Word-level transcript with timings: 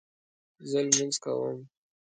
زه 0.69 0.79
لمونځ 0.85 1.15
کوم 1.23 1.57